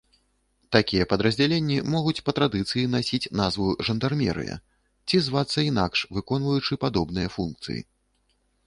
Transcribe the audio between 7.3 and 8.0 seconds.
функцыі.